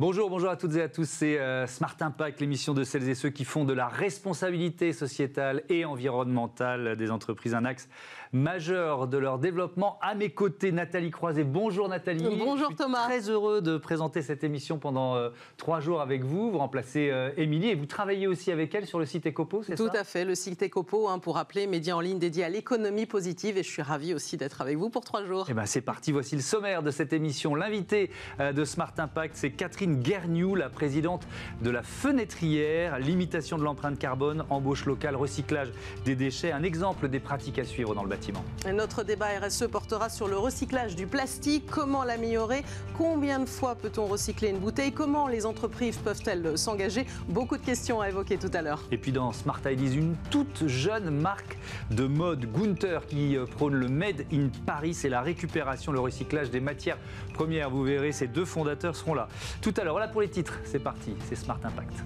[0.00, 1.06] Bonjour, bonjour à toutes et à tous.
[1.06, 5.62] C'est euh, Smart Impact, l'émission de celles et ceux qui font de la responsabilité sociétale
[5.68, 7.86] et environnementale des entreprises un axe
[8.32, 9.98] majeur de leur développement.
[10.00, 11.44] À mes côtés, Nathalie Croiset.
[11.44, 12.24] Bonjour Nathalie.
[12.38, 13.04] Bonjour Thomas.
[13.04, 15.28] Très heureux de présenter cette émission pendant euh,
[15.58, 16.50] trois jours avec vous.
[16.50, 19.76] Vous remplacez euh, Émilie et vous travaillez aussi avec elle sur le site Ecopo, c'est
[19.76, 19.84] ça?
[19.84, 23.04] Tout à fait, le site Ecopo, hein, pour rappeler, média en ligne dédié à l'économie
[23.04, 23.58] positive.
[23.58, 25.44] Et je suis ravie aussi d'être avec vous pour trois jours.
[25.50, 26.10] Eh ben, c'est parti.
[26.10, 27.54] Voici le sommaire de cette émission.
[27.54, 31.26] L'invité de Smart Impact, c'est Catherine Guerniou, la présidente
[31.62, 35.68] de la Fenêtrière, limitation de l'empreinte carbone, embauche locale, recyclage
[36.04, 38.44] des déchets, un exemple des pratiques à suivre dans le bâtiment.
[38.72, 42.62] notre débat RSE portera sur le recyclage du plastique, comment l'améliorer,
[42.96, 48.00] combien de fois peut-on recycler une bouteille, comment les entreprises peuvent-elles s'engager, beaucoup de questions
[48.00, 48.82] à évoquer tout à l'heure.
[48.90, 51.58] Et puis dans Smart Ideas, une toute jeune marque
[51.90, 56.50] de mode, Gunther, qui euh, prône le Made in Paris et la récupération, le recyclage
[56.50, 56.98] des matières
[57.34, 57.70] premières.
[57.70, 59.28] Vous verrez, ces deux fondateurs seront là.
[59.62, 62.04] Tout alors voilà pour les titres, c'est parti, c'est Smart Impact.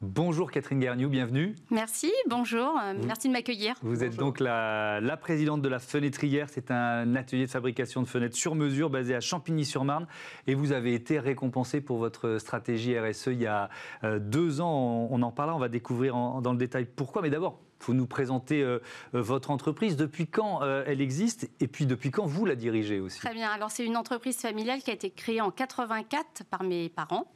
[0.00, 1.54] Bonjour Catherine Garniou, bienvenue.
[1.70, 3.76] Merci, bonjour, euh, merci de m'accueillir.
[3.82, 8.36] Vous êtes donc la, présidente de la Fenêtrière, c'est un atelier de fabrication de fenêtres
[8.36, 10.06] sur mesure basé à Champigny-sur-Marne
[10.46, 13.70] et vous avez été récompensée pour votre stratégie RSE il y a
[14.04, 17.60] euh, deux ans, on en parlera, on va découvrir dans le détail pourquoi, mais d'abord
[17.78, 18.78] faut nous présenter euh,
[19.14, 23.00] euh, votre entreprise, depuis quand euh, elle existe et puis depuis quand vous la dirigez
[23.00, 23.18] aussi?
[23.18, 23.50] Très bien.
[23.50, 27.26] Alors c'est une entreprise familiale qui a été créée en 84 par mes parents.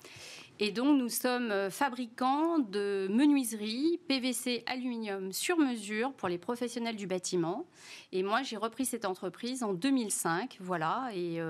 [0.64, 7.08] Et donc, nous sommes fabricants de menuiserie PVC aluminium sur mesure pour les professionnels du
[7.08, 7.66] bâtiment.
[8.12, 10.58] Et moi, j'ai repris cette entreprise en 2005.
[10.60, 11.10] Voilà.
[11.16, 11.41] Et,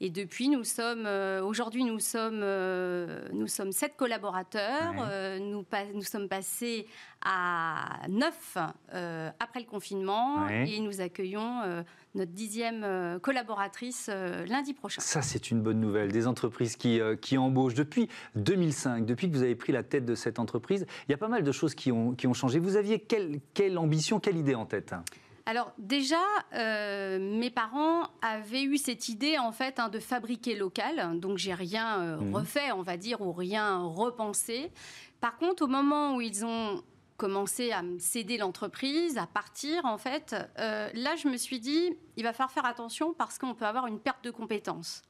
[0.00, 1.04] et depuis, nous sommes,
[1.44, 2.44] aujourd'hui, nous sommes,
[3.32, 4.94] nous sommes sept collaborateurs.
[5.40, 6.86] nous, nous sommes passés
[7.24, 8.58] à neuf
[8.92, 11.82] euh, après le confinement et nous accueillons euh,
[12.14, 14.08] notre dixième euh, collaboratrice
[14.46, 15.00] lundi prochain.
[15.00, 16.12] Ça, c'est une bonne nouvelle.
[16.12, 17.74] Des entreprises qui, qui embauchent.
[17.74, 21.18] Depuis 2005, depuis que vous avez pris la tête de cette entreprise, il y a
[21.18, 22.58] pas mal de choses qui ont, qui ont changé.
[22.58, 24.94] Vous aviez quelle, quelle ambition, quelle idée en tête?
[25.46, 26.20] Alors déjà,
[26.52, 32.16] mes parents avaient eu cette idée en fait hein, de fabriquer local, donc j'ai rien
[32.16, 32.34] mmh.
[32.34, 34.70] refait, on va dire, ou rien repensé.
[35.20, 36.82] Par contre, au moment où ils ont
[37.16, 41.96] commencer à me céder l'entreprise, à partir, en fait, euh, là, je me suis dit,
[42.16, 45.02] il va falloir faire attention parce qu'on peut avoir une perte de compétences.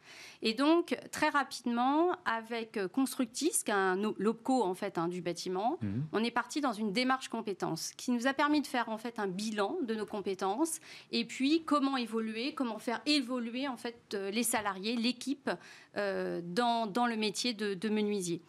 [0.43, 5.79] Et donc, très rapidement, avec Constructis, qui est un locaux, en fait, hein, du bâtiment,
[5.81, 6.05] mhm.
[6.13, 9.19] on est parti dans une démarche compétences qui nous a permis de faire, en fait,
[9.19, 14.31] un bilan de nos compétences et puis comment évoluer, comment faire évoluer, en fait, euh,
[14.31, 15.51] les salariés, l'équipe
[15.97, 18.43] euh, dans, dans, le métier de, de menuisier.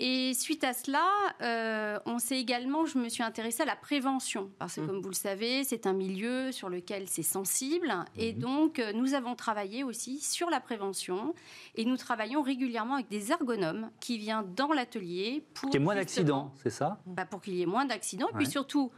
[0.00, 1.04] Et suite à cela,
[1.42, 4.86] euh, on s'est également, je me suis intéressée à la prévention, parce que mmh.
[4.86, 7.92] comme vous le savez, c'est un milieu sur lequel c'est sensible.
[8.16, 8.38] Et mmh.
[8.38, 11.34] donc, euh, nous avons travaillé aussi sur la prévention.
[11.74, 15.70] Et nous travaillons régulièrement avec des ergonomes qui viennent dans l'atelier pour...
[15.70, 17.00] Qu'il y ait moins d'accidents, c'est ça?
[17.04, 18.28] Bah, Pour qu'il y ait moins d'accidents.
[18.28, 18.92] Et puis surtout,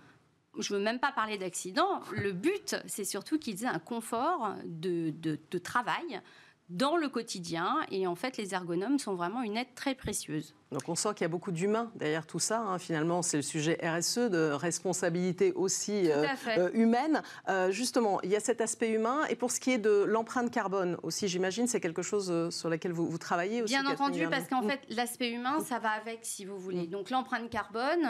[0.59, 2.01] je ne veux même pas parler d'accidents.
[2.13, 6.21] Le but, c'est surtout qu'ils aient un confort de, de, travail
[6.69, 7.79] dans le quotidien.
[7.91, 10.55] Et en fait, les ergonomes sont vraiment une aide très précieuse.
[10.73, 12.61] Donc on sent qu'il y a beaucoup d'humains derrière tout ça.
[12.61, 12.79] Hein.
[12.79, 17.23] Finalement, c'est le sujet RSE, de responsabilité aussi euh, euh, humaine.
[17.49, 19.25] Euh, justement, il y a cet aspect humain.
[19.31, 22.93] Et pour ce qui est de l'empreinte carbone aussi, j'imagine, c'est quelque chose sur laquelle
[22.93, 23.75] vous, travaillez aussi.
[23.75, 26.87] Bien entendu, parce qu'en fait, l'aspect humain, ça va avec, si vous voulez.
[26.87, 26.91] Mm.
[26.91, 28.09] Donc l'empreinte carbone,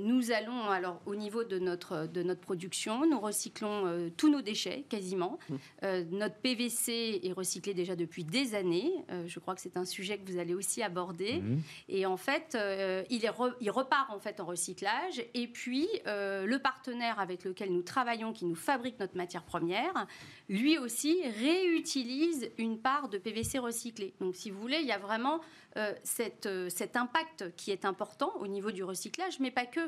[0.00, 4.84] nous allons, alors au niveau de notre, de notre production, nous recyclons tous nos déchets,
[4.88, 5.38] quasiment.
[5.48, 5.56] Mm.
[6.12, 8.92] notre PVC est recyclé déjà depuis des années.
[9.26, 11.40] je crois que c'est un sujet que vous allez aussi aborder.
[11.40, 11.58] Mm.
[11.88, 15.22] Et en fait, euh, il, repart en fait en recyclage.
[15.34, 20.06] Et puis, euh, le partenaire avec lequel nous travaillons, qui nous fabrique notre matière première,
[20.48, 24.14] lui aussi réutilise une part de PVC recyclé.
[24.20, 25.40] Donc, si vous voulez, il y a vraiment
[25.76, 29.80] euh, cet impact qui est important au niveau du recyclage, mais pas que.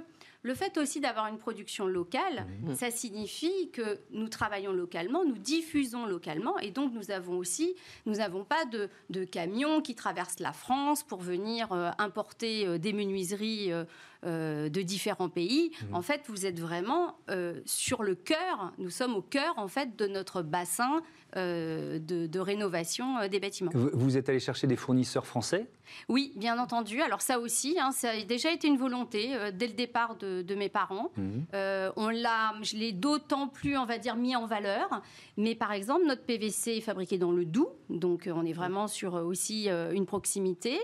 [0.44, 2.74] Le fait aussi d'avoir une production locale, mmh.
[2.74, 7.76] ça signifie que nous travaillons localement, nous diffusons localement, et donc nous avons aussi,
[8.06, 8.88] nous n'avons pas de,
[9.24, 15.72] camions qui traversent la France pour venir importer euh, des menuiseries euh, de différents pays.
[15.90, 15.94] Mmh.
[15.94, 17.16] En fait, vous êtes vraiment
[17.64, 18.72] sur le cœur.
[18.78, 21.02] Nous sommes au cœur en fait de notre bassin
[21.34, 23.72] de, rénovation des bâtiments.
[23.74, 25.66] Vous êtes allé chercher des fournisseurs français?
[26.08, 27.00] Oui, bien entendu.
[27.00, 30.68] Alors ça aussi, hein, ça a déjà été une volonté dès le départ de, mes
[30.68, 31.10] parents.
[31.16, 31.46] Mhm.
[31.96, 35.02] on l'a, je l'ai d'autant plus, on va dire, mis en valeur.
[35.36, 39.14] Mais par exemple, notre PVC est fabriqué dans le Doubs, donc on est vraiment sur
[39.14, 40.78] aussi une proximité.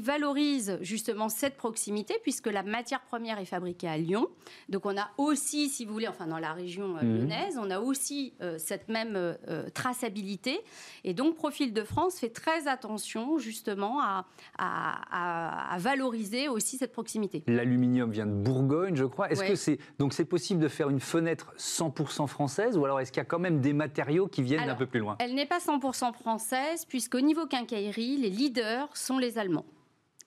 [0.00, 4.28] Valorise justement cette proximité puisque la matière première est fabriquée à Lyon.
[4.68, 7.18] Donc on a aussi, si vous voulez, enfin dans la région euh, mhm.
[7.18, 10.60] lyonnaise, on a aussi euh, cette même euh, traçabilité.
[11.04, 14.26] Et donc Profil de France fait très attention justement à,
[14.58, 17.42] à, valoriser aussi cette proximité.
[17.46, 19.30] L'aluminium vient de Bourgogne, je crois.
[19.30, 23.12] Est-ce que c'est donc c'est possible de faire une fenêtre 100% française ou alors est-ce
[23.12, 25.16] qu'il y a quand même des matériaux qui viennent d'un peu plus loin?
[25.18, 29.66] Elle n'est pas 100% française puisqu'au niveau quincaillerie, les leaders sont les Allemands.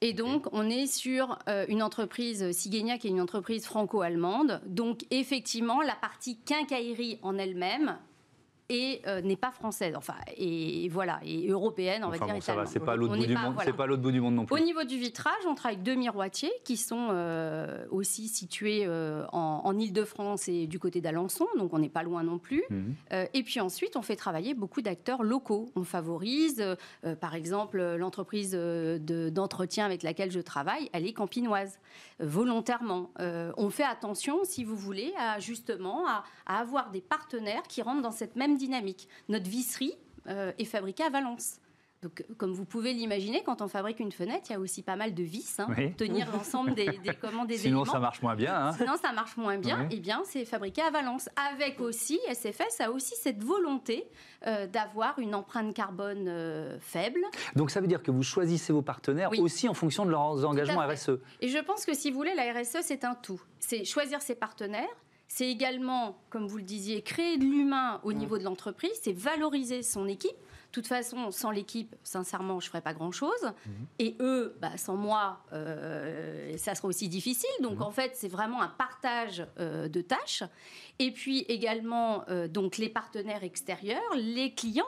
[0.02, 4.62] Et donc, on est sur euh, une entreprise, Sigenia, qui est une entreprise franco-allemande.
[4.68, 7.98] Donc, effectivement, la partie quincaillerie en elle-même
[8.70, 12.44] et euh, n'est pas française, enfin, et voilà, et européenne, on va dire.
[12.44, 14.46] ça va, c'est pas l'autre bout du monde, c'est pas l'autre bout du monde non
[14.46, 14.56] plus.
[14.56, 19.26] Au niveau du vitrage, on travaille avec deux miroitiers qui sont euh, aussi situés euh,
[19.32, 22.64] en, en Ile-de-France et du côté d'Alençon, donc on n'est pas loin non plus.
[22.70, 22.96] Mhm.
[23.34, 25.70] et puis ensuite, on fait travailler beaucoup d'acteurs locaux.
[25.76, 26.64] On favorise,
[27.22, 31.80] par exemple, l'entreprise d'entretien avec laquelle je travaille, elle est campinoise,
[32.20, 33.12] volontairement.
[33.20, 38.02] on fait attention, si vous voulez, à justement à, à avoir des partenaires qui rentrent
[38.02, 39.08] dans cette même dynamique.
[39.30, 39.94] Notre visserie
[40.28, 41.60] euh, est fabriquée à Valence.
[42.04, 44.96] Donc, comme vous pouvez l'imaginer, quand on fabrique une fenêtre, il y a aussi pas
[44.96, 48.36] mal de vis hein, pour tenir l'ensemble des, des, commandes des Sinon, ça marche moins
[48.36, 48.56] bien.
[48.56, 48.74] Hein.
[48.74, 49.88] Sinon, ça marche moins bien.
[49.90, 51.28] Eh bien, c'est fabriqué à Valence.
[51.56, 54.08] Avec aussi, SFS a aussi cette volonté
[54.46, 57.22] euh, d'avoir une empreinte carbone euh, faible.
[57.56, 60.86] Donc, ça veut dire que vous choisissez vos partenaires aussi en fonction de leurs engagements
[60.88, 61.20] RSE.
[61.42, 63.42] Et je pense que si vous voulez, la RSE, c'est un tout.
[63.60, 64.86] C'est choisir ses partenaires,
[65.28, 69.84] c'est également, comme vous le disiez, créer de l'humain au niveau de l'entreprise, c'est valoriser
[69.84, 70.32] son équipe.
[70.32, 73.44] De toute façon, sans l'équipe, sincèrement, je ne ferais pas grand-chose.
[73.44, 73.86] Mhm.
[74.00, 77.50] Et eux, bah, sans moi, euh, ça sera aussi difficile.
[77.62, 77.84] Donc, mhm.
[77.84, 80.44] en fait, c'est vraiment un partage euh, de tâches.
[81.00, 84.86] Et puis également, euh, donc, les partenaires extérieurs, les clients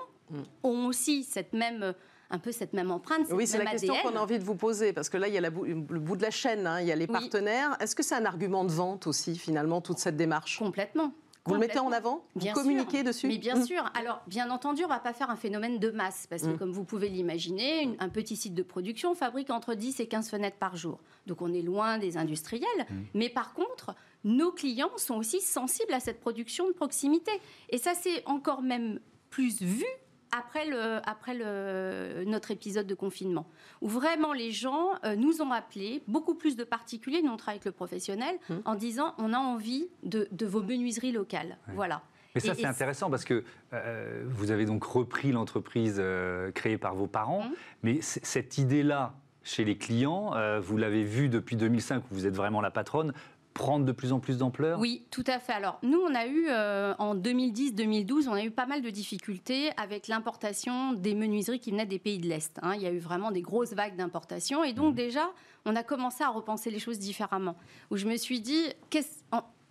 [0.63, 1.95] ont aussi cette même
[2.29, 3.27] un peu cette même empreinte.
[3.31, 5.37] oui, c'est la question qu'on a envie de vous poser, parce que là, il y
[5.37, 7.75] a le bout de la chaîne, hein, il y a les partenaires.
[7.79, 10.59] Est-ce que c'est un argument de vente aussi, finalement, toute cette démarche?
[10.59, 11.13] Complètement.
[11.45, 12.23] Vous le mettez en avant?
[12.35, 13.27] Vous communiquez dessus?
[13.27, 13.65] Mais bien mmh.
[13.65, 13.83] sûr.
[13.95, 16.57] Alors, bien entendu, on ne va pas faire un phénomène de masse, parce que, mmh.
[16.57, 20.57] comme vous pouvez l'imaginer, un petit site de production fabrique entre 10 et 15 fenêtres
[20.57, 20.99] par jour.
[21.25, 22.67] Donc, on est loin des industriels.
[22.89, 22.95] Mmh.
[23.15, 27.31] Mais par contre, nos clients sont aussi sensibles à cette production de proximité.
[27.69, 28.99] Et ça, c'est encore même
[29.29, 29.85] plus vu
[30.31, 33.47] après, le, après le, notre épisode de confinement,
[33.81, 37.57] où vraiment les gens euh, nous ont appelés, beaucoup plus de particuliers, nous on travaille
[37.57, 38.55] avec le professionnel, mmh.
[38.65, 41.57] en disant on a envie de, vos menuiseries locales.
[41.73, 42.01] Voilà.
[42.35, 43.43] Mais ça, c'est intéressant parce que
[43.73, 47.53] euh, vous avez donc repris l'entreprise euh, créée par vos parents, mmh.
[47.83, 52.61] mais cette idée-là, chez les clients, vous l'avez vu depuis 2005, où vous êtes vraiment
[52.61, 53.13] la patronne,
[53.59, 54.79] prendre de plus en plus d'ampleur?
[54.79, 55.51] Oui, tout à fait.
[55.51, 59.71] Alors, nous, on a eu, euh, en 2010-2012, on a eu pas mal de difficultés
[59.75, 62.57] avec l'importation des menuiseries qui venaient des pays de l'Est.
[62.61, 62.75] Hein.
[62.75, 64.63] Il y a eu vraiment des grosses vagues d'importation.
[64.63, 64.95] Et donc, mmh.
[64.95, 65.29] déjà,
[65.65, 67.57] on a commencé à repenser les choses différemment.
[67.91, 68.63] Où je me suis dit,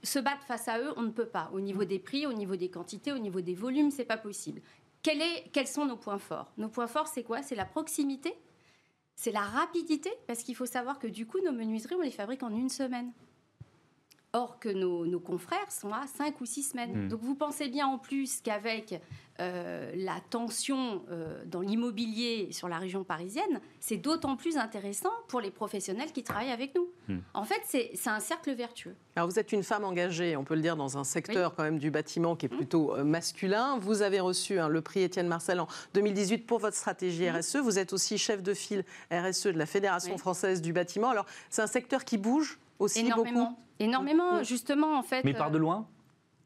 [0.03, 1.51] se battre face à eux, on ne peut pas.
[1.55, 4.61] Au niveau des prix, au niveau des quantités, au niveau des volumes, c'est pas possible.
[5.07, 6.53] est, quels sont nos points forts?
[6.59, 7.43] Nos points forts, c'est quoi?
[7.43, 8.35] C'est la proximité,
[9.17, 12.43] c'est la rapidité, parce qu'il faut savoir que du coup, nos menuiseries, on les fabrique
[12.43, 13.13] en une semaine.
[14.35, 17.07] Or que nos, confrères sont à 5 ou 6 semaines.
[17.07, 17.09] Hmm.
[17.09, 19.01] Donc vous pensez bien en plus qu'avec
[19.41, 25.41] euh, la tension euh, dans l'immobilier sur la région parisienne, c'est d'autant plus intéressant pour
[25.41, 26.89] les professionnels qui travaillent avec nous.
[27.09, 27.21] Hmm.
[27.33, 28.95] En fait, c'est un cercle vertueux.
[29.17, 31.79] Alors vous êtes une femme engagée, on peut le dire, dans un secteur quand même
[31.79, 32.57] du bâtiment qui est hmm.
[32.57, 33.79] plutôt euh, masculin.
[33.79, 37.57] Vous avez reçu hein, le prix Étienne Marcel en 2018 pour votre stratégie RSE.
[37.57, 41.09] Vous êtes aussi chef de file RSE de la Fédération française du bâtiment.
[41.09, 43.45] Alors c'est un secteur qui bouge aussi Énormément.
[43.53, 45.25] beaucoup Énormément, justement, en fait.
[45.25, 45.87] Mais par de loin?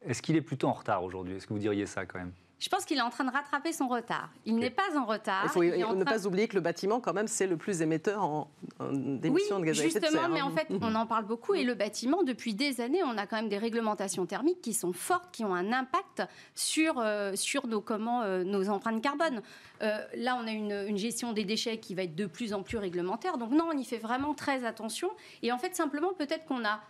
[0.05, 1.37] Est-ce qu'il est plutôt en retard aujourd'hui?
[1.37, 2.33] Est-ce que vous diriez ça quand même?
[2.63, 4.31] Je pense qu'il est en train de rattraper son retard.
[4.47, 5.43] Il n'est pas en retard.
[5.47, 8.53] Il faut ne pas oublier que le bâtiment, quand même, c'est le plus émetteur en,
[8.79, 10.13] d'émissions de gaz à effet de serre.
[10.13, 11.55] Justement, mais en fait, on en parle beaucoup.
[11.55, 14.93] Et le bâtiment, depuis des années, on a quand même des réglementations thermiques qui sont
[14.93, 16.23] fortes, qui ont un impact
[16.55, 19.43] sur, euh, sur nos, comment, euh, nos empreintes carbone.
[19.83, 22.63] Euh, là, on a une, une, gestion des déchets qui va être de plus en
[22.63, 23.39] plus réglementaire.
[23.39, 25.11] Donc non, on y fait vraiment très attention.
[25.43, 26.81] Et en fait, simplement, peut-être qu'on a...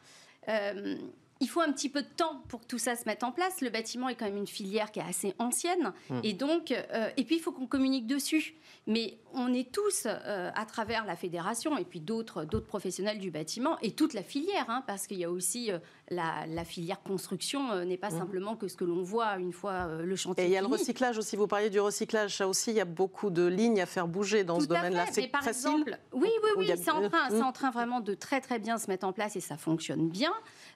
[0.49, 0.97] Euh,
[1.41, 3.61] il faut un petit peu de temps pour que tout ça se mette en place.
[3.63, 5.93] Le bâtiment est quand même une filière qui est assez ancienne.
[6.09, 6.21] Mmh.
[6.23, 8.55] Et donc, euh, et puis il faut qu'on communique dessus.
[8.87, 13.33] Mais on est tous, euh, à travers la fédération et puis d'autres, d'autres professionnels du
[13.33, 15.71] bâtiment et toute la filière, hein, parce qu'il y a aussi
[16.13, 18.19] la, filière construction n'est pas mmh.
[18.19, 20.45] simplement que ce que l'on voit une fois le chantier.
[20.45, 21.37] Et il y a le recyclage aussi.
[21.37, 22.37] Vous parliez du recyclage.
[22.37, 25.07] Ça aussi, il y a beaucoup de lignes à faire bouger dans ce domaine-là.
[25.11, 28.41] C'est par exemple, oui, oui, oui, c'est en train, c'est en train vraiment de très
[28.41, 30.33] très bien se mettre en place et ça fonctionne bien.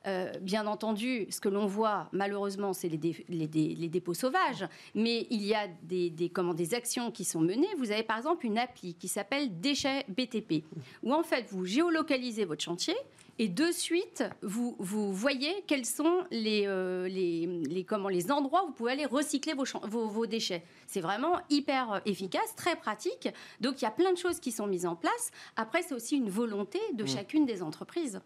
[0.07, 5.55] Euh, bien entendu, ce que l'on voit, malheureusement, c'est les, dépôts sauvages, mais il y
[5.55, 7.69] a des, des actions qui sont menées.
[7.79, 10.65] Vous avez par exemple une appli qui s'appelle Déchets BTP,
[11.03, 12.95] où en fait, vous géolocalisez votre chantier
[13.39, 18.69] et de suite, vous, vous voyez quels sont les, euh, les, comment, les endroits où
[18.69, 20.63] vous pouvez aller recycler vos, vos, vos déchets.
[20.87, 23.29] C'est vraiment hyper efficace, très pratique.
[23.61, 25.31] Donc il y a plein de choses qui sont mises en place.
[25.57, 27.09] Après, c'est aussi une volonté de mmh.
[27.09, 28.21] chacune des entreprises.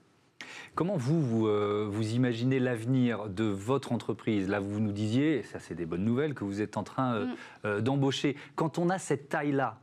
[0.74, 4.48] Comment vous, vous, euh, imaginez l'avenir de votre entreprise?
[4.48, 7.14] Là, vous nous disiez, et ça c'est des bonnes nouvelles, que vous êtes en train
[7.14, 7.36] euh, mm.
[7.64, 8.36] euh, d'embaucher.
[8.54, 9.78] Quand on a cette taille-là,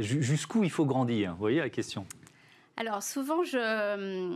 [0.00, 1.32] jusqu'où il faut grandir?
[1.32, 2.06] Vous voyez la question
[2.76, 4.34] alors souvent, je,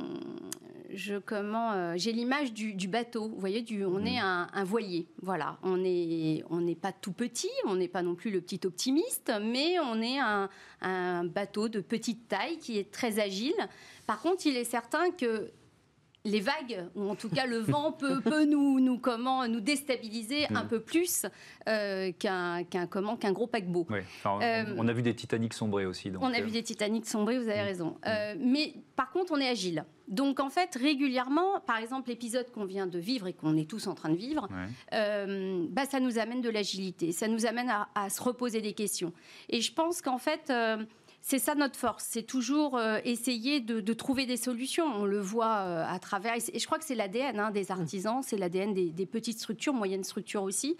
[0.91, 3.29] je comment, j'ai l'image du, bateau.
[3.29, 4.49] Vous voyez, du, on est mm.
[4.53, 5.07] un, voilier.
[5.23, 8.61] Voilà, on n'est on n'est pas tout petit, on n'est pas non plus le petit
[8.67, 10.49] optimiste, mais on est un,
[10.83, 13.55] un bateau de petite taille qui est très agile.
[14.07, 15.51] Par contre, il est certain que
[16.27, 17.93] les vagues, ou en tout cas le vent
[18.25, 20.69] peut, nous, nous, comment, nous déstabiliser un mm.
[20.69, 21.27] peu plus
[21.69, 22.87] euh, qu'un qu'un
[23.33, 23.87] gros paquebot.
[23.91, 26.11] Euh, on a vu des Titanic sombrer aussi.
[26.19, 27.67] on a vu euh, des Titanic sombrer, vous avez mm.
[27.67, 27.97] raison.
[28.07, 28.39] Mm.
[28.41, 29.85] mais par contre, on est agile.
[30.09, 33.87] Donc en fait, régulièrement, par exemple l'épisode qu'on vient de vivre et qu'on est tous
[33.87, 34.49] en train de vivre,
[34.91, 39.13] bah, ça nous amène de l'agilité, ça nous amène à, à, se reposer des questions.
[39.51, 40.51] Et je pense qu'en fait
[41.27, 44.85] c'est ça notre force, c'est toujours euh, essayer de, trouver des solutions.
[44.85, 48.23] On le voit euh, à travers, et je crois que c'est l'ADN hein, des artisans,
[48.23, 50.77] c'est l'ADN des, petites structures, moyennes structures aussi.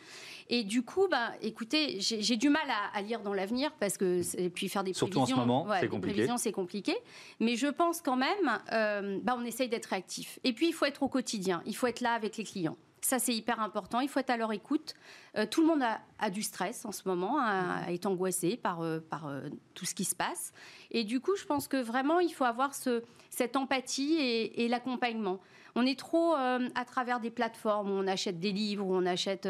[0.51, 4.51] Et du coup, bah, écoutez, j'ai du mal à, lire dans l'avenir parce que et
[4.51, 6.29] puis faire des Surtout prévisions, en ce moment, c'est compliqué.
[6.37, 6.95] c'est compliqué.
[7.41, 10.39] Mais je pense quand même, euh, bah, on essaye d'être réactif.
[10.45, 12.77] Et puis il faut être au quotidien, il faut être là avec les clients.
[13.05, 14.01] Ça, c'est hyper important.
[14.01, 14.95] Il faut être à leur écoute.
[15.37, 19.01] Euh, tout le monde a, du stress en ce moment, a, est angoissé par, euh,
[19.01, 20.53] par euh, tout ce qui se passe.
[20.91, 25.41] Et du coup, je pense que vraiment, il faut avoir ce, cette empathie et l'accompagnement.
[25.77, 29.49] On est trop à travers des plateformes où on achète des livres, où on achète.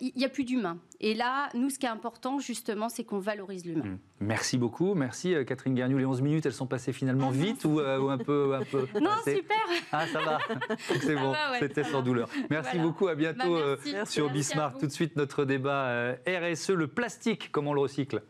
[0.00, 0.78] Il n'y a plus d'humain.
[1.00, 3.84] Et là, nous, ce qui est important, justement, c'est qu'on valorise l'humain.
[3.84, 3.98] Mmh.
[4.20, 4.94] Merci beaucoup.
[4.94, 5.98] Merci, Catherine Garniou.
[5.98, 8.54] Les 11 minutes, elles sont passées finalement ah, vite ou, un peu.
[8.54, 9.58] Un peu non, super.
[9.92, 10.38] Ah, ça va.
[11.02, 11.34] C'est bon.
[11.58, 12.30] C'était sans douleur.
[12.48, 13.08] Merci beaucoup.
[13.08, 13.58] À bientôt
[13.92, 14.78] bah, sur Bismarck.
[14.78, 18.22] Tout de suite, notre débat RSE, le plastique, comment le recycle.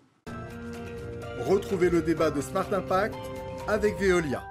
[1.41, 3.17] Retrouvez le débat de Smart Impact
[3.67, 4.43] avec Veolia.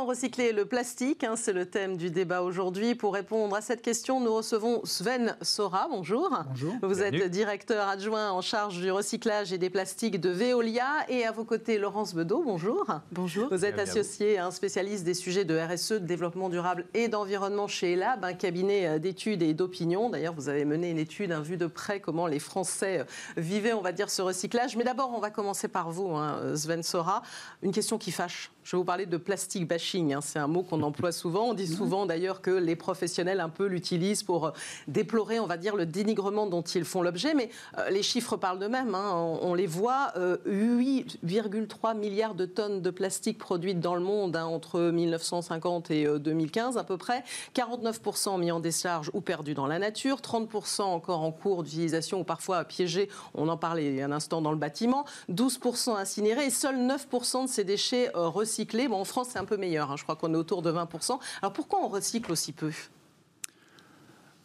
[0.00, 2.94] Comment recycler le plastique hein, C'est le thème du débat aujourd'hui.
[2.94, 5.88] Pour répondre à cette question, nous recevons Sven Sora.
[5.90, 6.30] Bonjour.
[6.48, 6.74] Bonjour.
[6.80, 10.86] Vous êtes directeur adjoint en charge du recyclage et des plastiques de Veolia.
[11.10, 12.42] Et à vos côtés, Laurence Bedeau.
[12.42, 12.86] Bonjour.
[13.12, 13.48] Bonjour.
[13.50, 17.68] Vous êtes associé à un spécialiste des sujets de RSE, de développement durable et d'environnement
[17.68, 20.08] chez ELAB, un cabinet euh, d'études et d'opinion.
[20.08, 23.04] D'ailleurs, vous avez mené une étude, un vue de près comment les Français euh,
[23.36, 24.78] vivaient, on va dire, ce recyclage.
[24.78, 27.20] Mais d'abord, on va commencer par vous, hein, Sven Sora.
[27.62, 28.50] Une question qui fâche.
[28.70, 30.14] Je vais vous parler de plastique bashing.
[30.14, 30.20] Hein.
[30.20, 31.48] C'est un mot qu'on emploie souvent.
[31.48, 34.50] On dit souvent d'ailleurs que les professionnels un peu l'utilisent pour euh,
[34.86, 37.34] déplorer, on va dire, le dénigrement dont ils font l'objet.
[37.34, 38.94] Mais euh, les chiffres parlent d'eux-mêmes.
[38.94, 39.38] Hein.
[39.42, 40.12] On, les voit.
[40.46, 46.06] 8,3 euh, milliards de tonnes de plastique produites dans le monde hein, entre 1950 et
[46.20, 47.24] 2015 à peu près.
[47.56, 50.18] 49% mis en décharge ou perdus dans la nature.
[50.18, 53.08] 30% encore en cours d'utilisation ou parfois piégés.
[53.34, 55.06] On en parlait un instant dans le bâtiment.
[55.28, 59.56] 12% incinérés et seuls 9% de ces déchets recyclés Bon, en France, c'est un peu
[59.56, 59.90] meilleur.
[59.90, 59.96] Hein.
[59.96, 61.18] Je crois qu'on est autour de 20%.
[61.42, 62.72] Alors pourquoi on recycle aussi peu?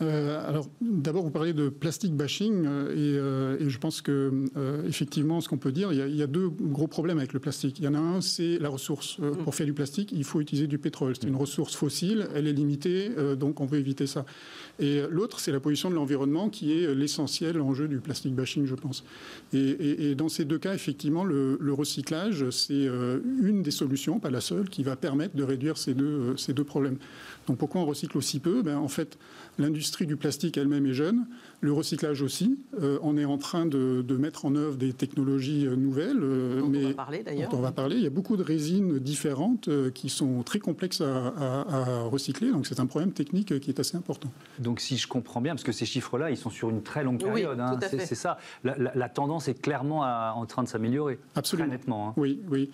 [0.01, 4.45] Euh, alors, d'abord, vous parlez de plastic bashing, euh, euh, et, je pense que
[4.85, 7.79] effectivement, ce qu'on peut dire, il y, a, deux gros problèmes avec le plastique.
[7.79, 9.19] Il y en a un, c'est la ressource.
[9.19, 9.43] Mm.
[9.43, 11.13] Pour faire du plastique, il faut utiliser du pétrole.
[11.15, 14.25] C'est une ressource fossile, elle est limitée, donc on veut éviter ça.
[14.79, 18.75] Et l'autre, c'est la pollution de l'environnement, qui est l'essentiel enjeu du plastic bashing, je
[18.75, 19.05] pense.
[19.53, 22.87] Et, dans ces deux cas, effectivement, le, recyclage, c'est
[23.41, 26.63] une des solutions, pas la seule, qui va permettre de réduire ces deux, ces deux
[26.63, 26.97] problèmes.
[27.47, 28.61] Donc pourquoi on recycle aussi peu?
[28.61, 29.17] Ben, En fait,
[29.57, 31.25] l'industrie du plastique elle-même est jeune,
[31.61, 32.59] le recyclage aussi.
[32.81, 36.19] Euh, on est en train de, mettre en œuvre des technologies euh, nouvelles.
[36.21, 37.49] Euh, mais on va parler d'ailleurs.
[37.53, 37.97] On va parler.
[37.97, 42.51] Il y a beaucoup de résines différentes qui sont très complexes à, recycler.
[42.51, 44.29] Donc c'est un problème technique qui est assez important.
[44.59, 47.19] Donc si je comprends bien, parce que ces chiffres-là, ils sont sur une très longue
[47.19, 47.59] période.
[47.59, 48.37] Hein, c'est ça.
[48.63, 51.19] La, tendance est clairement en train de s'améliorer.
[51.35, 51.67] Absolument.
[51.67, 52.09] Très nettement.
[52.09, 52.13] Hein.
[52.17, 52.71] Oui, oui.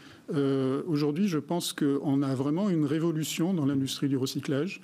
[0.87, 4.81] Aujourd'hui, je pense qu'on a vraiment une révolution dans l'industrie du recyclage.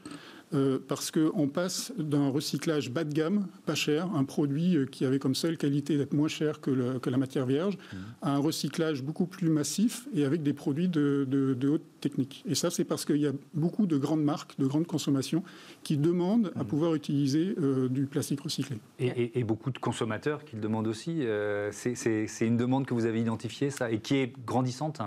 [0.54, 5.04] Euh, parce qu'on passe d'un recyclage bas de gamme, pas cher, un produit euh, qui
[5.04, 7.98] avait comme seule qualité d'être moins cher que, la matière vierge, mmh.
[8.22, 12.46] à un recyclage beaucoup plus massif et avec des produits de, haute technique.
[12.48, 15.44] Et ça, c'est parce qu'il y a beaucoup de grandes marques, de grandes consommations
[15.84, 16.68] qui demandent à mmh.
[16.68, 18.78] pouvoir utiliser euh, du plastique recyclé.
[19.00, 21.24] Et, beaucoup de consommateurs qui le demandent aussi.
[21.72, 25.02] c'est une demande que vous avez identifiée, ça, et qui est grandissante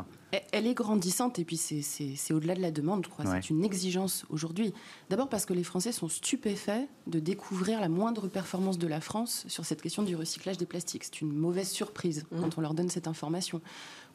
[0.52, 3.24] elle est grandissante et puis c'est au-delà de la demande, je crois.
[3.26, 4.72] C'est une exigence aujourd'hui.
[5.08, 9.44] D'abord parce que les Français sont stupéfaits de découvrir la moindre performance de la France
[9.48, 11.04] sur cette question du recyclage des plastiques.
[11.04, 12.40] C'est une mauvaise surprise mmh.
[12.40, 13.60] quand on leur donne cette information.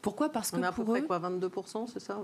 [0.05, 0.29] Pourquoi?
[0.29, 2.21] Parce que on a à peu près quoi 22%, c'est ça?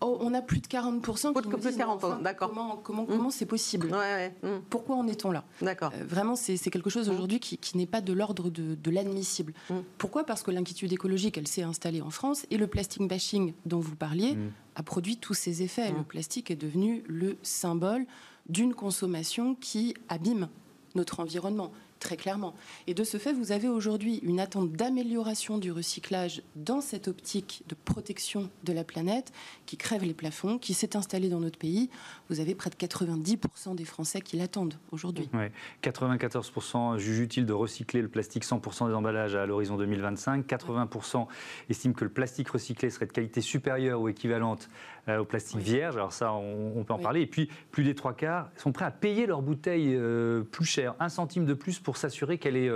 [0.00, 1.34] Oh, On a plus de 40%.
[1.34, 2.48] Plus de 40, d'accord.
[2.48, 3.88] Comment comment comment c'est possible?
[3.88, 4.46] Mmh.
[4.70, 5.44] Pourquoi en est-on là?
[5.60, 5.92] D'accord.
[5.94, 7.12] Euh, vraiment, c'est quelque chose mmh.
[7.12, 9.52] aujourd'hui qui, n'est pas de l'ordre de, de l'admissible.
[9.98, 10.24] Pourquoi?
[10.24, 13.94] Parce que l'inquiétude écologique, elle s'est installée en France et le plastic bashing dont vous
[13.94, 14.38] parliez
[14.74, 15.92] a produit tous ces effets.
[15.92, 18.06] Le plastique est devenu le symbole
[18.48, 20.48] d'une consommation qui abîme
[20.94, 22.54] notre environnement très clairement.
[22.88, 27.62] Et de ce fait, vous avez aujourd'hui une attente d'amélioration du recyclage dans cette optique
[27.68, 29.32] de protection de la planète
[29.66, 31.90] qui crève les plafonds, qui s'est installée dans notre pays.
[32.28, 35.28] Vous avez près de 90% des Français qui l'attendent aujourd'hui.
[35.32, 35.52] Ouais.
[35.84, 40.44] 94% jugent utile de recycler le plastique 100% des emballages à l'horizon 2025.
[40.44, 41.26] 80%
[41.70, 44.68] estiment que le plastique recyclé serait de qualité supérieure ou équivalente
[45.08, 45.96] au plastique vierge.
[45.96, 47.22] Alors ça, on, peut en parler.
[47.22, 50.94] Et puis, plus des trois quarts sont prêts à payer leur bouteille euh, plus cher,
[51.00, 52.70] un centime de plus pour s'assurer qu'elle est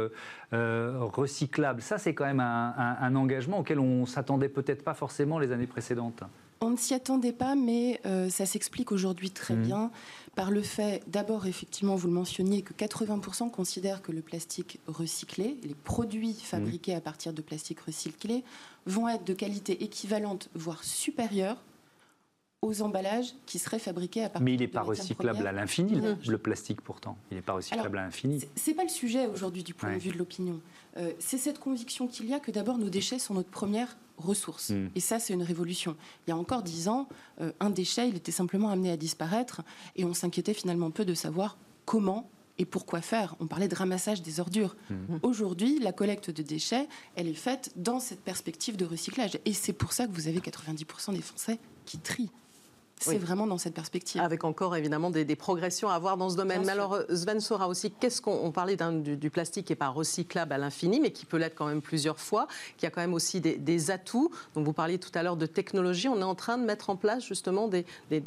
[0.52, 1.82] euh, recyclable.
[1.82, 6.22] Ça, c'est quand même un, engagement auquel on s'attendait peut-être pas forcément les années précédentes.
[6.60, 9.62] On ne s'y attendait pas, mais ça s'explique aujourd'hui très mmh.
[9.62, 9.90] bien
[10.36, 15.56] par le fait, d'abord, effectivement, vous le mentionniez, que 80% considèrent que le plastique recyclé,
[15.64, 16.98] les produits fabriqués mmh.
[16.98, 18.44] à partir de plastique recyclé,
[18.84, 21.56] vont être de qualité équivalente, voire supérieure
[22.62, 26.38] aux emballages qui seraient fabriqués à partir Mais il n'est pas recyclable à l'infini, le
[26.38, 27.16] plastique pourtant.
[27.30, 28.42] Il n'est pas recyclable à l'infini.
[28.56, 30.60] C'est pas le sujet aujourd'hui du point de vue de l'opinion.
[30.96, 34.70] Euh, c'est cette conviction qu'il y a que d'abord nos déchets sont notre première ressource.
[34.70, 34.88] Hmm.
[34.94, 35.96] Et ça, c'est une révolution.
[36.26, 37.08] Il y a encore dix ans,
[37.40, 39.62] euh, un déchet, il était simplement amené à disparaître
[39.94, 44.22] et on s'inquiétait finalement peu de savoir comment et pourquoi faire On parlait de ramassage
[44.22, 44.76] des ordures.
[44.88, 45.18] Hmm.
[45.22, 49.38] Aujourd'hui, la collecte de déchets, elle est faite dans cette perspective de recyclage.
[49.44, 52.30] Et c'est pour ça que vous avez 90% des Français qui trient
[53.00, 54.20] c'est vraiment dans cette perspective.
[54.20, 56.62] Avec encore évidemment des, progressions à voir dans ce domaine.
[56.64, 60.52] mais alors, euh, Sven Sora aussi, qu'est-ce qu'on parlait du, plastique qui n'est pas recyclable
[60.52, 62.46] à l'infini, mais qui peut l'être quand même plusieurs fois,
[62.78, 64.30] qui a quand même aussi des, atouts.
[64.54, 66.08] Donc, vous parliez tout à l'heure de technologie.
[66.08, 67.84] On est en train de mettre en place justement des,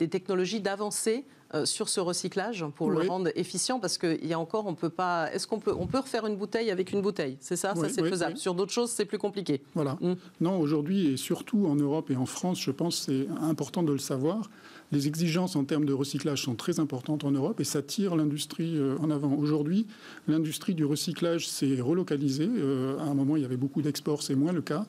[0.07, 1.25] technologies d'avancée
[1.65, 5.31] sur ce recyclage pour le rendre efficient parce qu'il y a encore on peut pas
[5.33, 7.73] est-ce qu'on peut on peut refaire une bouteille avec une bouteille c'est ça?
[7.75, 8.37] Ça c'est faisable.
[8.37, 9.61] sur d'autres choses c'est plus compliqué.
[9.73, 9.97] Voilà.
[10.01, 10.13] Hmm.
[10.41, 13.97] non aujourd'hui et surtout en Europe et en France je pense c'est important de le
[13.97, 14.49] savoir
[14.91, 18.77] les exigences en termes de recyclage sont très importantes en Europe et ça tire l'industrie
[18.77, 19.35] euh, en avant.
[19.35, 19.85] Aujourd'hui,
[20.27, 22.49] l'industrie du recyclage s'est relocalisée.
[22.49, 24.85] Euh, à un moment, il y avait beaucoup d'exports, c'est moins le cas.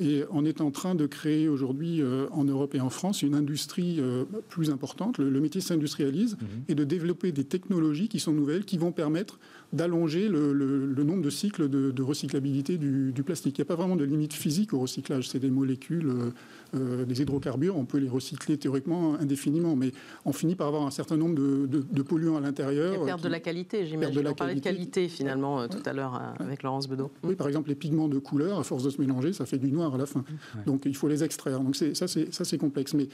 [0.00, 3.34] Et on est en train de créer aujourd'hui euh, en Europe et en France une
[3.34, 4.00] industrie
[4.48, 5.18] plus importante.
[5.18, 6.46] Le, métier s'industrialise mhm.
[6.68, 9.38] et de développer des technologies qui sont nouvelles, qui vont permettre
[9.72, 13.58] d'allonger le, nombre de cycles de, recyclabilité du, plastique.
[13.58, 15.28] Il n'y a pas vraiment de limite physique au recyclage.
[15.28, 16.32] C'est des molécules,
[16.74, 17.76] euh, des hydrocarbures.
[17.76, 19.92] On peut les recycler théoriquement indéfiniment, mais
[20.24, 22.94] on finit par avoir un certain nombre de, polluants à l'intérieur.
[22.94, 24.26] Et perdre de la qualité, j'imagine.
[24.28, 27.10] On parlait de qualité finalement euh, tout à l'heure avec Laurence Bedeau.
[27.22, 29.70] Oui, par exemple, les pigments de couleur, à force de se mélanger, ça fait du
[29.70, 30.24] noir à la fin.
[30.66, 31.60] Donc il faut les extraire.
[31.60, 32.94] Donc ça, c'est complexe.
[32.94, 33.08] Mais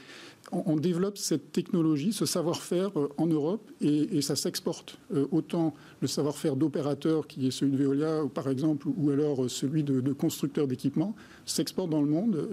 [0.51, 4.97] on, développe cette technologie, ce savoir-faire en Europe et, et ça s'exporte.
[5.31, 9.99] autant le savoir-faire d'opérateur qui est celui de Veolia, par exemple, ou alors celui de,
[9.99, 11.15] de constructeurs d'équipements,
[11.45, 12.47] s'exporte dans le monde.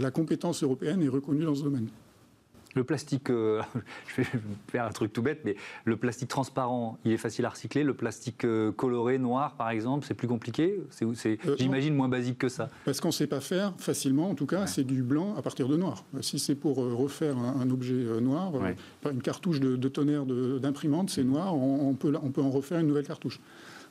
[0.00, 1.88] la, compétence européenne est reconnue dans ce domaine.
[2.76, 3.62] Le plastique, euh,
[4.06, 4.28] je vais
[4.68, 7.82] faire un truc tout bête, mais le plastique transparent, il est facile à recycler.
[7.82, 10.78] Le plastique euh, coloré, noir, par exemple, c'est plus compliqué.
[10.90, 12.68] C'est, euh, j'imagine moins basique que ça.
[12.84, 15.68] Parce qu'on ne sait pas faire facilement, en tout cas, c'est du blanc à partir
[15.68, 16.04] de noir.
[16.20, 18.52] Si c'est pour refaire un, objet noir,
[19.10, 23.06] une cartouche de, tonnerre d'imprimante, c'est noir, on, peut, on peut en refaire une nouvelle
[23.06, 23.40] cartouche.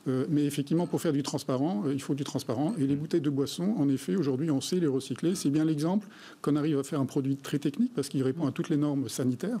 [0.08, 2.74] Euh, mais effectivement, pour faire du transparent, euh, il faut du transparent.
[2.78, 5.34] Et les bouteilles de boisson, en effet, aujourd'hui, on sait les recycler.
[5.34, 6.06] C'est bien l'exemple
[6.42, 9.08] qu'on arrive à faire un produit très technique parce qu'il répond à toutes les normes
[9.08, 9.60] sanitaires.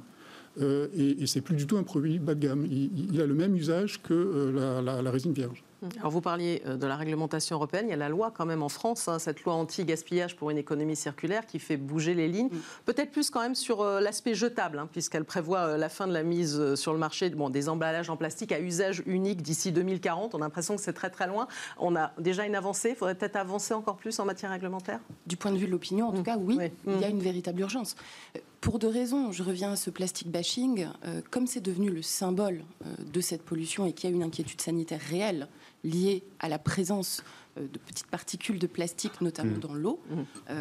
[0.60, 2.66] Euh, et, et c'est plus du tout un produit bas de gamme.
[2.66, 4.52] Il, a le même usage que
[4.84, 5.62] la, résine vierge.
[5.98, 8.62] Alors vous parliez euh, de la réglementation européenne, il y a la loi quand même
[8.62, 12.48] en France, hein, cette loi anti-gaspillage pour une économie circulaire qui fait bouger les lignes,
[12.48, 12.60] mm.
[12.86, 16.12] peut-être plus quand même sur euh, l'aspect jetable, hein, puisqu'elle prévoit euh, la fin de
[16.12, 20.34] la mise sur le marché bon, des emballages en plastique à usage unique d'ici 2040.
[20.34, 21.46] On a l'impression que c'est très très loin.
[21.78, 25.00] On a déjà une avancée, il faudrait peut-être avancer encore plus en matière réglementaire?
[25.26, 26.24] Du point de vue de l'opinion, en tout mm.
[26.24, 27.96] cas, oui, il y a une véritable urgence
[28.60, 29.32] pour deux raisons.
[29.32, 30.88] Je reviens à ce plastic bashing.
[31.30, 32.64] comme c'est devenu le symbole
[33.12, 35.48] de cette pollution et qu'il y a une inquiétude sanitaire réelle
[35.84, 37.22] liée à la présence
[37.56, 39.60] de petites particules de plastique, notamment mmh.
[39.60, 40.54] dans l'eau, mmh.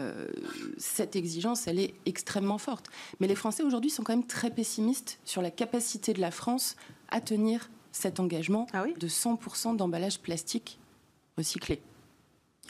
[0.78, 2.90] cette exigence, elle est extrêmement forte.
[3.20, 6.76] Mais les Français aujourd'hui sont quand même très pessimistes sur la capacité de la France
[7.10, 10.80] à tenir cet engagement ah de 100% d'emballage plastique
[11.38, 11.82] recyclé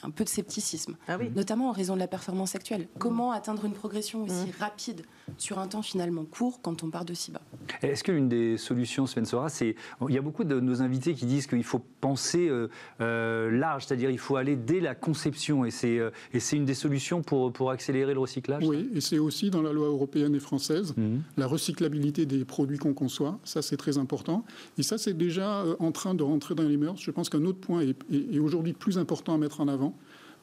[0.03, 2.87] un peu de scepticisme, ah notamment en raison de la performance actuelle.
[2.99, 4.59] Comment atteindre une progression aussi mmh.
[4.59, 5.01] rapide
[5.37, 7.41] sur un temps finalement court quand on part de si bas?
[7.81, 9.75] Est-ce que l'une des solutions, Sven Sora, c'est
[10.07, 12.67] il y a beaucoup de nos invités qui disent qu'il faut penser euh,
[13.01, 16.65] euh, large, c'est-à-dire il faut aller dès la conception, et c'est euh, et c'est une
[16.65, 18.63] des solutions pour pour accélérer le recyclage?
[18.65, 21.17] Oui, et c'est aussi dans la loi européenne et française mmh.
[21.37, 24.45] la recyclabilité des produits qu'on conçoit, ça c'est très important,
[24.77, 26.97] et ça c'est déjà en train de rentrer dans les mœurs.
[26.99, 29.94] Je pense qu'un autre point est aujourd'hui plus important à mettre en avant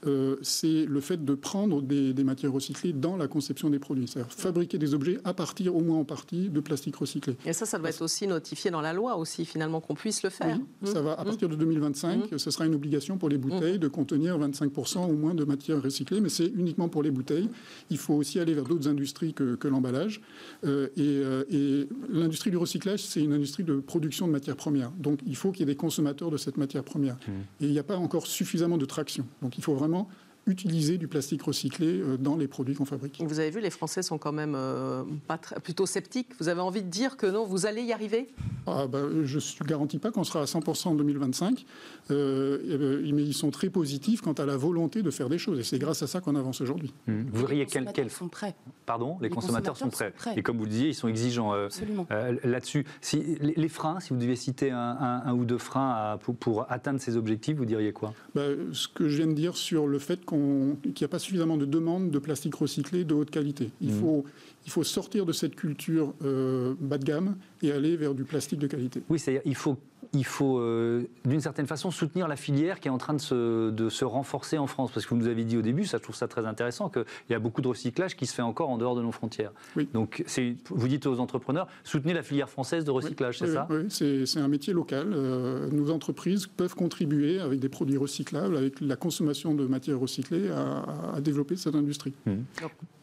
[0.06, 4.08] euh, c'est le fait de prendre des, matières recyclées dans la conception des produits.
[4.08, 7.36] C'est-à-dire fabriquer des objets à partir, au moins en partie, de plastique recyclé.
[7.44, 10.30] Et ça, ça doit être aussi notifié dans la loi aussi, finalement, qu'on puisse le
[10.30, 10.58] faire.
[10.82, 11.12] Oui, ça va.
[11.12, 11.26] À mmh.
[11.26, 12.38] partir de 2025, mmh.
[12.38, 13.80] ce sera une obligation pour les bouteilles mmh.
[13.80, 17.48] de contenir 25% au moins de matières recyclées, mais c'est uniquement pour les bouteilles.
[17.90, 20.20] Il faut aussi aller vers d'autres industries que, l'emballage.
[20.64, 24.90] Euh, euh, et, l'industrie du recyclage, c'est une industrie de production de matières premières.
[24.92, 27.16] Donc il faut qu'il y ait des consommateurs de cette matière première.
[27.60, 29.26] Et il n'y a pas encore suffisamment de traction.
[29.40, 30.08] Donc il faut vraiment notamment
[30.46, 33.22] utiliser du plastique recyclé euh, dans les produits qu'on fabrique.
[33.24, 36.30] Vous avez vu, les Français sont quand même euh, pas plutôt sceptiques.
[36.40, 38.28] Vous avez envie de dire que non, vous allez y arriver?
[38.66, 41.64] Ah, bah, Je ne garantis pas qu'on sera à 100% en 2025,
[42.10, 45.60] euh, mais ils sont très positifs quant à la volonté de faire des choses.
[45.60, 46.92] Et c'est grâce à ça qu'on avance aujourd'hui.
[47.06, 47.22] Mmh.
[47.32, 48.10] Vous voudriez quel, quel...
[48.10, 48.54] sont prêts.
[48.84, 49.18] Pardon?
[49.20, 50.12] Les, consommateurs, sont, prêts.
[50.36, 51.52] Et comme vous le disiez, ils sont exigeants
[52.10, 52.84] là-dessus.
[53.00, 57.56] Si, les, freins, si vous deviez citer un, ou deux freins pour, atteindre ces objectifs,
[57.56, 58.12] vous diriez quoi?
[58.34, 61.56] Bah, Ce que je viens de dire sur le fait qu'il n'y a pas suffisamment
[61.56, 63.70] de demandes de plastique recyclé de haute qualité.
[63.80, 64.00] Il, mmh.
[64.00, 64.24] faut,
[64.66, 68.58] il faut sortir de cette culture euh, bas de gamme et aller vers du plastique
[68.58, 69.02] de qualité.
[69.08, 69.76] Oui, c'est-à-dire il faut
[70.14, 73.70] il faut, euh, d'une certaine façon, soutenir la filière qui est en train de se,
[73.70, 74.90] de se, renforcer en France.
[74.92, 77.04] Parce que vous nous avez dit au début, ça, je trouve ça très intéressant, qu'il
[77.30, 79.52] y a beaucoup de recyclage qui se fait encore en dehors de nos frontières.
[79.74, 79.88] Oui.
[79.94, 80.22] Donc,
[80.68, 83.66] vous dites aux entrepreneurs, soutenez la filière française de recyclage, c'est ça?
[83.70, 85.12] Oui, c'est un métier local.
[85.12, 90.50] Euh, nos entreprises peuvent contribuer avec des produits recyclables, avec la consommation de matières recyclées,
[90.50, 92.12] à, développer cette industrie.
[92.26, 92.32] Mmh.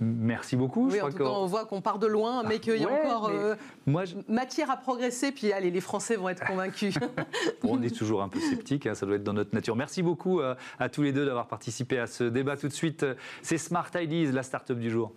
[0.02, 0.90] Merci beaucoup.
[0.90, 3.30] Oui, en tout cas, on voit qu'on part de loin, mais qu'il y a encore
[3.30, 5.32] euh, moi, matière à progresser.
[5.32, 6.99] Puis, allez, les Français vont être convaincus.
[7.64, 9.76] on est toujours un peu sceptique, hein, ça doit être dans notre nature.
[9.76, 12.58] Merci beaucoup euh, à tous les deux d'avoir participé à ce débat.
[12.58, 15.12] Tout de suite, euh, c'est Smart Ideas, la start-up du jour.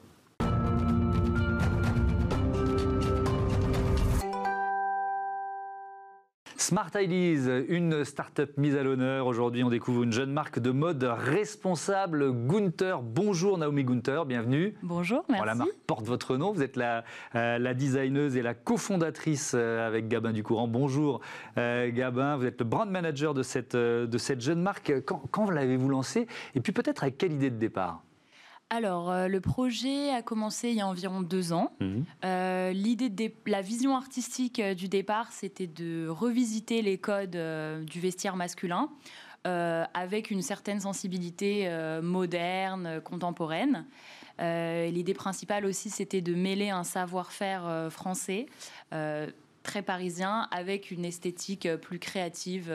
[6.62, 9.26] Smart Ideas, une start-up mise à l'honneur.
[9.26, 13.02] Aujourd'hui, on découvre une jeune marque de mode responsable, Gunther.
[13.02, 14.76] Bonjour Naomi Gunther, bienvenue.
[14.80, 15.44] Bonjour, merci.
[15.44, 16.52] la marque porte votre nom.
[16.52, 17.02] Vous êtes la,
[17.34, 20.68] euh, la designeuse et la cofondatrice euh, avec Gabin Ducourant.
[20.68, 21.20] Bonjour
[21.58, 24.92] euh, Gabin, vous êtes le brand manager de cette, de cette jeune marque.
[25.04, 26.28] Quand, quand l'avez-vous lancée?
[26.54, 28.04] Et puis peut-être avec quelle idée de départ?
[28.72, 31.72] Alors, euh, le projet a commencé il y a environ deux ans.
[31.78, 32.04] Mhm.
[32.24, 37.36] Euh, l'idée de la vision artistique euh, du départ, c'était de revisiter les codes
[37.84, 38.88] du vestiaire masculin
[39.44, 41.68] avec une certaine sensibilité
[42.00, 43.84] moderne, contemporaine.
[44.38, 48.46] L'idée principale aussi, c'était de mêler un savoir-faire français
[48.90, 52.72] très parisien avec une esthétique plus créative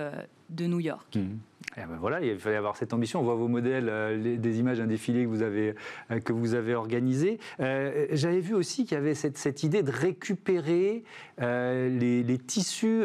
[0.50, 1.16] de New York.
[1.16, 1.40] Mhm.
[1.80, 3.20] Eh ben voilà, il fallait avoir cette ambition.
[3.20, 5.76] On voit vos modèles, euh, des images, un défilé que vous avez,
[6.10, 7.40] euh, avez organisé.
[7.60, 11.04] Euh, j'avais vu aussi qu'il y avait cette, cette, idée de récupérer
[11.38, 13.04] les, tissus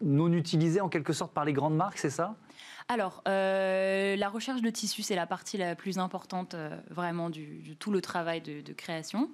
[0.00, 2.34] non utilisés en quelque sorte par les grandes marques, c'est ça?
[2.88, 6.56] Alors, la recherche de tissus, c'est la partie la plus importante
[6.90, 9.30] vraiment du, tout le travail de création.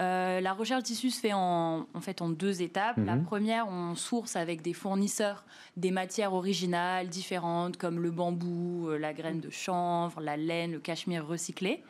[0.00, 2.96] Euh, la recherche de tissus se fait en, fait en deux étapes.
[2.98, 3.24] La mhm.
[3.24, 5.44] première, on source avec des fournisseurs
[5.76, 10.78] des matières originales différentes comme le bambou, euh, la graine de chanvre, la laine, le
[10.78, 11.82] cachemire recyclé.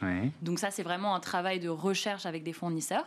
[0.42, 3.06] Donc ça, c'est vraiment un travail de recherche avec des fournisseurs.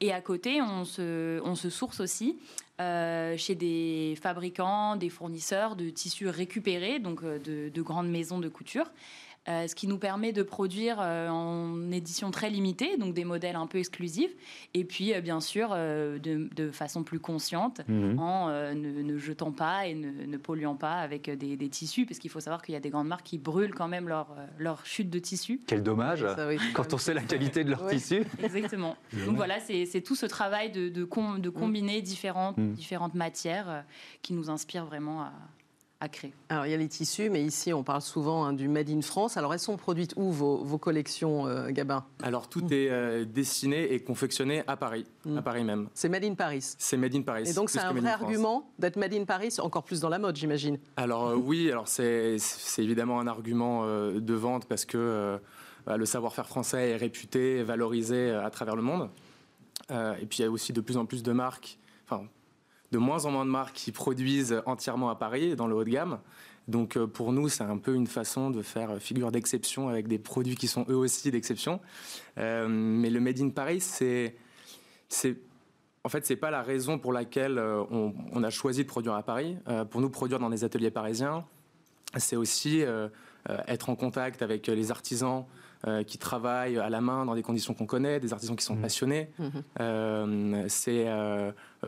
[0.00, 2.38] Et à côté, on se, on se source aussi
[2.80, 8.86] euh, chez des fabricants, des fournisseurs de tissus récupérés, donc de grandes maisons de couture.
[9.48, 13.56] Euh, ce qui nous permet de produire euh, en édition très limitée, donc des modèles
[13.56, 14.32] un peu exclusifs,
[14.74, 18.18] et puis euh, bien sûr de, façon plus consciente, mhm.
[18.18, 22.60] en ne, jetant pas et ne, polluant pas avec des, tissus, parce qu'il faut savoir
[22.60, 25.58] qu'il y a des grandes marques qui brûlent quand même leur, leur chute de tissus.
[25.66, 26.24] Quel dommage,
[26.74, 28.24] quand on sait la qualité de leur tissu.
[28.42, 28.96] Exactement.
[29.26, 32.74] donc voilà, c'est tout ce travail de, de, de combiner différentes, mhm.
[32.74, 33.84] différentes matières
[34.20, 35.32] qui nous inspire vraiment à
[36.00, 36.32] à créer.
[36.48, 39.02] Alors il y a les tissus, mais ici on parle souvent hein, du Made in
[39.02, 39.36] France.
[39.36, 42.04] Alors elles sont produites où vos, collections, euh, Gabin?
[42.22, 45.36] Alors tout est euh, dessiné et confectionné à Paris, mm.
[45.36, 45.88] à Paris même.
[45.92, 47.44] C'est Made in Paris C'est Made in Paris.
[47.48, 50.36] Et donc c'est un vrai argument d'être Made in Paris, encore plus dans la mode
[50.36, 52.38] j'imagine Alors euh, oui, alors c'est
[52.78, 55.38] évidemment un argument de vente parce que
[55.86, 59.10] bah, le savoir-faire français est réputé, valorisé à travers le monde.
[59.90, 62.24] et puis il y a aussi de plus en plus de marques, enfin
[62.92, 65.90] de moins en moins de marques qui produisent entièrement à Paris, dans le haut de
[65.90, 66.18] gamme.
[66.68, 70.18] Donc euh, pour nous, c'est un peu une façon de faire figure d'exception avec des
[70.18, 71.80] produits qui sont eux aussi d'exception.
[72.38, 74.36] Euh, mais le Made in Paris, c'est,
[75.08, 75.36] c'est
[76.04, 79.22] en fait, c'est pas la raison pour laquelle euh, on, a choisi de produire à
[79.22, 79.56] Paris.
[79.90, 81.44] pour nous, produire dans des ateliers parisiens,
[82.16, 82.82] c'est aussi
[83.68, 85.44] être en contact avec les artisans,
[86.06, 88.82] qui travaillent à la main dans des conditions qu'on connaît, des artisans qui sont mmh.
[88.82, 89.30] passionnés.
[89.38, 90.68] Mmh.
[90.68, 91.06] C'est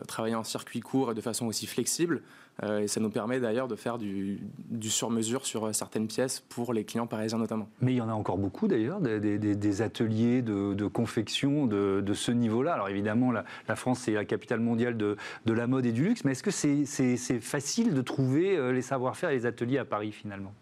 [0.07, 2.21] travailler en circuit court et de façon aussi flexible.
[2.63, 4.39] et ça nous permet d'ailleurs de faire du,
[4.81, 7.67] sur-mesure sur certaines pièces pour les clients parisiens notamment.
[7.81, 12.73] Mais il y en a encore beaucoup d'ailleurs, des, ateliers de, confection de, ce niveau-là.
[12.73, 16.31] Alors évidemment, la, France, c'est la capitale mondiale de, la mode et du luxe, mais
[16.31, 20.53] est-ce que c'est facile de trouver les savoir-faire et les ateliers à Paris finalement?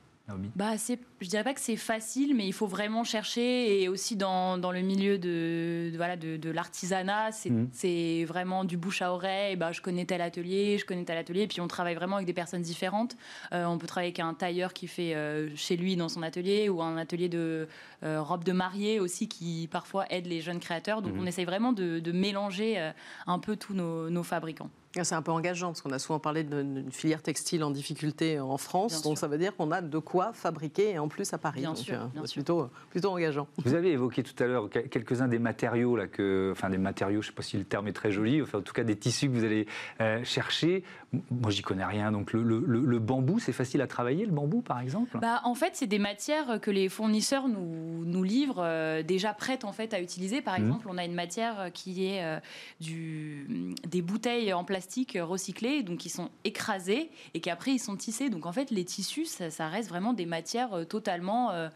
[0.56, 0.74] Bah,
[1.22, 3.82] je dirais pas que c'est facile, mais il faut vraiment chercher.
[3.82, 7.66] Et aussi dans, dans le milieu de, voilà, de, de l'artisanat, mmh.
[7.72, 9.56] c'est vraiment du bouche à oreille.
[9.56, 11.48] Bah, je connais tel atelier, je connais tel atelier.
[11.48, 13.16] Puis on travaille vraiment avec des personnes différentes.
[13.54, 16.70] Euh, on peut travailler avec un tailleur qui fait euh, chez lui dans son atelier
[16.70, 17.68] ou un atelier de
[18.04, 21.02] euh, robe de mariée aussi qui parfois aide les jeunes créateurs.
[21.02, 21.20] Donc mmh.
[21.20, 22.92] on essaye vraiment de, de mélanger
[23.28, 24.70] un peu tous nos, nos fabricants.
[24.98, 28.42] Ah, c'est un peu engageant parce qu'on a souvent parlé d'une filière textile en difficulté
[28.42, 31.38] en France, donc ça veut dire qu'on a de quoi fabriquer et en plus à
[31.38, 31.62] Paris.
[31.62, 33.48] Bien sûr, euh, c'est plutôt, plutôt engageant.
[33.64, 37.28] Vous avez évoqué tout à l'heure quelques-uns des matériaux là que, enfin des matériaux, je
[37.28, 39.30] ne sais pas si le terme est très joli, enfin en tout cas des tissus
[39.30, 39.66] que vous allez
[40.02, 40.84] euh, chercher.
[41.30, 44.80] Moi, j'y connais rien, donc le, le, bambou, c'est facile à travailler, le bambou par
[44.80, 45.18] exemple?
[45.20, 49.66] Bah, en fait, c'est des matières que les fournisseurs nous, nous livrent euh, déjà prêtes
[49.66, 50.42] en fait à utiliser.
[50.42, 50.64] Par mmh.
[50.64, 52.40] exemple, on a une matière qui est
[52.80, 54.81] du, des bouteilles en plastique
[55.22, 58.30] recyclés, donc ils sont écrasés et qu'après ils sont tissés.
[58.30, 61.52] Donc en fait, les tissus, ça, reste vraiment des matières euh, totalement.
[61.52, 61.70] Euh,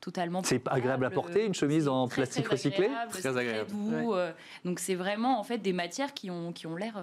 [0.00, 2.90] totalement c'est agréable à porter une chemise en plastique recyclé?
[3.08, 4.32] très agréable, euh.
[4.62, 7.00] donc c'est vraiment en fait des matières qui ont qui ont l'air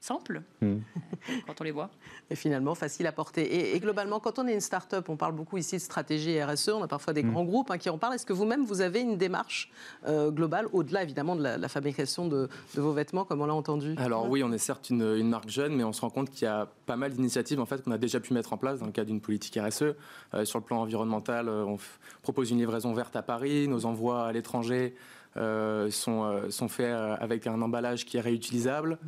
[0.00, 0.78] simple hmm.
[1.46, 1.90] quand on les voit.
[2.30, 3.74] Et finalement, facile à porter.
[3.74, 6.82] Et, globalement, quand on est une start-up, on parle beaucoup ici de stratégie RSE, on
[6.82, 7.32] a parfois des hmm.
[7.32, 8.14] grands groupes hein, qui en parlent.
[8.14, 9.70] Est-ce que vous-même, vous avez une démarche
[10.06, 13.94] euh, globale, au-delà évidemment de la, fabrication de, vos vêtements, comme on l'a entendu?
[13.98, 16.46] Alors oui, on est certes une, marque jeune, mais on se rend compte qu'il y
[16.46, 18.92] a pas mal d'initiatives en fait, qu'on a déjà pu mettre en place dans le
[18.92, 19.94] cadre d'une politique RSE.
[20.34, 21.78] Euh, sur le plan environnemental, euh, on
[22.22, 24.94] propose une livraison verte à Paris, nos envois à l'étranger
[25.36, 28.98] sont, sont faits avec un emballage qui est réutilisable.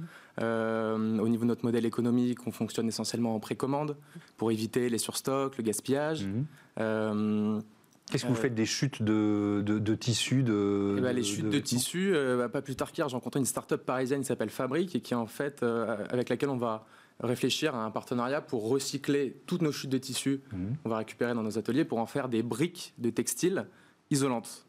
[0.41, 3.97] Euh, au niveau de notre modèle économique, on fonctionne essentiellement en précommande
[4.37, 6.27] pour éviter les surstocks, le gaspillage.
[6.27, 6.47] Mhm.
[6.81, 7.61] Euh,
[8.11, 11.49] Qu'est-ce que vous euh, faites des chutes de, de, tissus de, eh ben, Les chutes
[11.49, 14.97] de, tissus, bah, pas plus tard qu'hier, j'ai rencontré une start-up parisienne qui s'appelle Fabrique
[14.97, 16.87] et qui en fait, avec laquelle on va
[17.21, 20.41] réfléchir à un partenariat pour recycler toutes nos chutes de tissus.
[20.53, 20.77] Mhm.
[20.85, 23.67] On va récupérer dans nos ateliers pour en faire des briques de textile
[24.11, 24.67] isolantes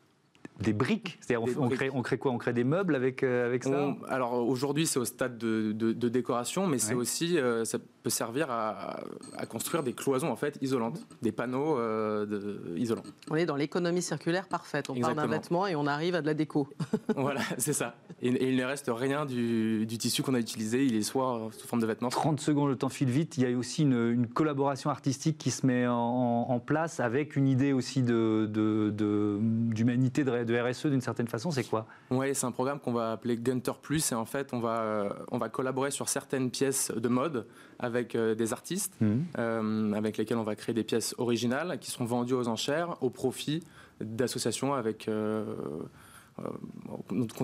[0.62, 2.32] des briques C'est-à-dire, on, crée, on, crée, quoi?
[2.32, 3.96] On crée des meubles avec, euh, avec ça?
[4.08, 8.50] Alors aujourd'hui, c'est au stade de, de, décoration, mais c'est aussi, euh, ça peut servir
[8.50, 9.02] à,
[9.38, 13.04] à, construire des cloisons en fait isolantes, des panneaux euh, de, isolants.
[13.30, 14.90] On est dans l'économie circulaire parfaite.
[14.90, 16.68] On parle d'un vêtement et on arrive à de la déco.
[17.16, 17.96] voilà, c'est ça.
[18.22, 20.86] Et, il ne reste rien du, du tissu qu'on a utilisé.
[20.86, 22.10] Il est soit sous forme de vêtements.
[22.10, 23.38] 30 secondes, le temps file vite.
[23.38, 27.36] Il y a aussi une, une collaboration artistique qui se met en, en, place avec
[27.36, 31.86] une idée aussi d'humanité de, de, de de RSE d'une certaine façon, c'est quoi?
[32.10, 35.10] Oui, c'est un programme qu'on va appeler Gunter Plus et en fait, on va, euh,
[35.32, 37.48] on va collaborer sur certaines pièces de mode
[37.80, 39.26] avec euh, des artistes mhm.
[39.38, 43.10] euh, avec lesquels on va créer des pièces originales qui seront vendues aux enchères au
[43.10, 43.64] profit
[44.00, 45.44] d'associations avec euh,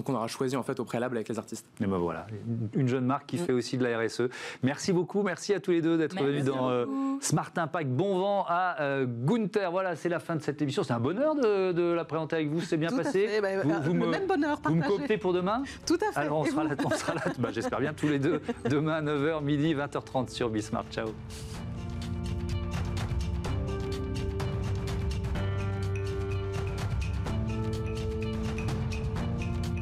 [0.03, 1.65] qu'on aura choisi en fait au préalable avec les artistes.
[1.81, 2.27] Et ben voilà,
[2.73, 3.45] une jeune marque qui mm.
[3.45, 4.23] fait aussi de la RSE.
[4.63, 6.85] Merci beaucoup, merci à tous les deux d'être venus dans euh,
[7.21, 7.89] Smart Impact.
[7.89, 9.71] Bon vent à euh, Gunther.
[9.71, 10.83] Voilà, c'est la fin de cette émission.
[10.83, 12.61] C'est un bonheur de, la présenter avec vous.
[12.61, 13.39] C'est bien passé.
[13.41, 13.49] Bah,
[13.81, 14.59] vous, me, même bonheur.
[14.63, 16.19] Vous me cooptez pour demain Tout à fait.
[16.19, 17.21] Alors on sera là, on sera là.
[17.39, 20.85] Bah, j'espère bien tous les deux demain 9h midi 20h30 sur Bismart.
[20.91, 21.07] Ciao.